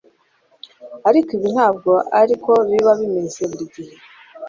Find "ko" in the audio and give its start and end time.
2.43-2.51